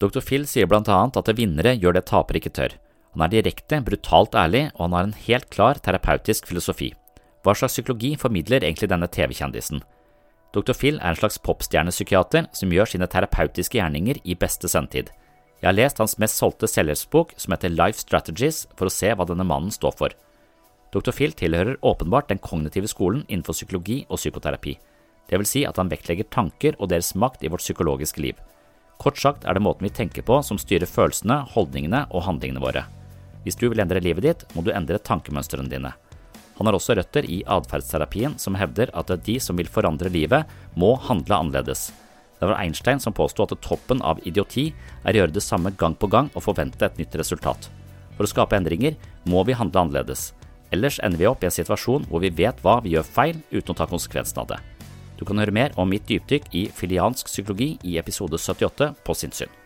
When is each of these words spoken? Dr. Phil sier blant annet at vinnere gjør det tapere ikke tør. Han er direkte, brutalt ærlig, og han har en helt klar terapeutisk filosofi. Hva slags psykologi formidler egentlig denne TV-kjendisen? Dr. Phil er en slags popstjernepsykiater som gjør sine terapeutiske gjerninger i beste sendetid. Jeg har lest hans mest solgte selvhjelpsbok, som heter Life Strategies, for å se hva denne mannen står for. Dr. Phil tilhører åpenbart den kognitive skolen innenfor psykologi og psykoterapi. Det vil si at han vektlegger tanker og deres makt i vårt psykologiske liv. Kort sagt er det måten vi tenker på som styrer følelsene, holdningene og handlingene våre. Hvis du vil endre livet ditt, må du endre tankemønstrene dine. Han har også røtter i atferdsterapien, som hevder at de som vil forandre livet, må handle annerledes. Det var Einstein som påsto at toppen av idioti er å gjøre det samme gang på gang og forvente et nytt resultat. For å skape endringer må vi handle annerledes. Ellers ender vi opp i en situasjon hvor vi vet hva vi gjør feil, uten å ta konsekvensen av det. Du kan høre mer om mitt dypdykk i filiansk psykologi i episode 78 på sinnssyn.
Dr. 0.00 0.22
Phil 0.24 0.46
sier 0.48 0.68
blant 0.68 0.88
annet 0.88 1.18
at 1.20 1.28
vinnere 1.36 1.74
gjør 1.76 1.98
det 1.98 2.06
tapere 2.08 2.40
ikke 2.40 2.54
tør. 2.56 2.76
Han 3.12 3.26
er 3.26 3.32
direkte, 3.34 3.82
brutalt 3.84 4.36
ærlig, 4.38 4.70
og 4.76 4.86
han 4.86 4.96
har 4.96 5.08
en 5.08 5.18
helt 5.26 5.48
klar 5.52 5.80
terapeutisk 5.82 6.46
filosofi. 6.48 6.94
Hva 7.44 7.54
slags 7.56 7.76
psykologi 7.76 8.14
formidler 8.20 8.64
egentlig 8.64 8.88
denne 8.88 9.08
TV-kjendisen? 9.12 9.82
Dr. 10.54 10.72
Phil 10.74 10.98
er 10.98 11.12
en 11.12 11.18
slags 11.20 11.38
popstjernepsykiater 11.44 12.48
som 12.56 12.72
gjør 12.72 12.88
sine 12.94 13.08
terapeutiske 13.10 13.78
gjerninger 13.78 14.22
i 14.24 14.36
beste 14.38 14.70
sendetid. 14.70 15.10
Jeg 15.60 15.68
har 15.68 15.76
lest 15.76 16.00
hans 16.00 16.16
mest 16.18 16.40
solgte 16.40 16.70
selvhjelpsbok, 16.70 17.34
som 17.36 17.52
heter 17.52 17.74
Life 17.74 18.00
Strategies, 18.00 18.64
for 18.78 18.88
å 18.88 18.94
se 18.94 19.12
hva 19.12 19.26
denne 19.28 19.44
mannen 19.44 19.74
står 19.74 19.96
for. 19.98 20.14
Dr. 20.94 21.12
Phil 21.14 21.36
tilhører 21.36 21.76
åpenbart 21.86 22.30
den 22.32 22.40
kognitive 22.42 22.88
skolen 22.90 23.26
innenfor 23.28 23.54
psykologi 23.54 24.00
og 24.08 24.18
psykoterapi. 24.18 24.78
Det 25.28 25.38
vil 25.38 25.46
si 25.46 25.66
at 25.68 25.76
han 25.78 25.92
vektlegger 25.92 26.26
tanker 26.32 26.78
og 26.80 26.88
deres 26.90 27.12
makt 27.14 27.44
i 27.44 27.52
vårt 27.52 27.62
psykologiske 27.62 28.24
liv. 28.24 28.40
Kort 29.00 29.16
sagt 29.16 29.46
er 29.48 29.56
det 29.56 29.64
måten 29.64 29.86
vi 29.86 29.92
tenker 29.96 30.24
på 30.26 30.42
som 30.44 30.58
styrer 30.60 30.88
følelsene, 30.88 31.40
holdningene 31.54 32.04
og 32.10 32.26
handlingene 32.26 32.60
våre. 32.60 32.84
Hvis 33.46 33.56
du 33.56 33.70
vil 33.70 33.80
endre 33.80 34.02
livet 34.04 34.26
ditt, 34.26 34.42
må 34.52 34.60
du 34.60 34.74
endre 34.74 35.00
tankemønstrene 35.00 35.72
dine. 35.72 35.94
Han 36.58 36.68
har 36.68 36.76
også 36.76 36.98
røtter 36.98 37.24
i 37.24 37.38
atferdsterapien, 37.48 38.34
som 38.36 38.58
hevder 38.60 38.92
at 38.92 39.12
de 39.24 39.38
som 39.40 39.56
vil 39.56 39.70
forandre 39.72 40.12
livet, 40.12 40.44
må 40.76 40.92
handle 41.06 41.38
annerledes. 41.38 41.86
Det 42.40 42.48
var 42.48 42.60
Einstein 42.60 43.00
som 43.00 43.16
påsto 43.16 43.46
at 43.46 43.56
toppen 43.64 44.02
av 44.04 44.20
idioti 44.28 44.66
er 45.04 45.16
å 45.16 45.22
gjøre 45.22 45.36
det 45.36 45.44
samme 45.44 45.72
gang 45.80 45.96
på 45.96 46.08
gang 46.12 46.28
og 46.34 46.44
forvente 46.44 46.84
et 46.84 47.00
nytt 47.00 47.16
resultat. 47.16 47.70
For 48.16 48.28
å 48.28 48.32
skape 48.32 48.56
endringer 48.56 48.98
må 49.24 49.46
vi 49.48 49.56
handle 49.56 49.86
annerledes. 49.86 50.34
Ellers 50.72 51.00
ender 51.00 51.20
vi 51.20 51.28
opp 51.30 51.40
i 51.40 51.48
en 51.48 51.56
situasjon 51.56 52.04
hvor 52.10 52.20
vi 52.20 52.32
vet 52.32 52.60
hva 52.60 52.78
vi 52.84 52.92
gjør 52.92 53.08
feil, 53.08 53.40
uten 53.48 53.72
å 53.72 53.78
ta 53.80 53.88
konsekvensen 53.88 54.44
av 54.44 54.52
det. 54.52 54.60
Du 55.20 55.26
kan 55.28 55.38
høre 55.38 55.52
mer 55.52 55.74
om 55.76 55.90
mitt 55.92 56.08
dypdykk 56.08 56.48
i 56.56 56.66
filiansk 56.72 57.28
psykologi 57.28 57.74
i 57.84 57.98
episode 58.00 58.40
78 58.40 58.94
på 59.04 59.16
sinnssyn. 59.22 59.59